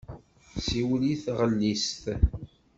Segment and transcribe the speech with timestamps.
[0.65, 2.03] Siwel i taɣellist!